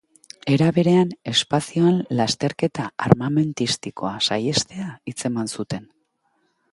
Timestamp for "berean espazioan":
0.75-1.99